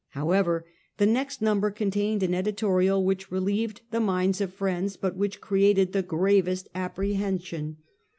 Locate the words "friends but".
4.51-5.15